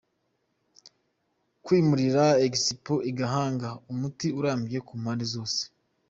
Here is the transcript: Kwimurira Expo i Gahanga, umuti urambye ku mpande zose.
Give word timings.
Kwimurira 1.63 2.23
Expo 2.47 2.95
i 3.09 3.11
Gahanga, 3.19 3.69
umuti 3.91 4.27
urambye 4.39 4.77
ku 4.87 4.93
mpande 5.01 5.25
zose. 5.33 5.61